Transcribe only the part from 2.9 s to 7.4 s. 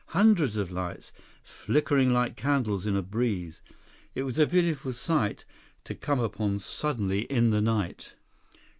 a breeze. It was a beautiful sight to come upon suddenly